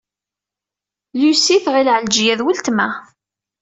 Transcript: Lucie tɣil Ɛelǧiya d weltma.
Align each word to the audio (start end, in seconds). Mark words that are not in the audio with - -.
Lucie 1.19 1.59
tɣil 1.65 1.87
Ɛelǧiya 1.95 2.35
d 2.39 2.41
weltma. 2.45 2.87